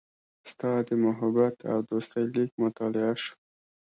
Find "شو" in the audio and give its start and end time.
3.23-3.33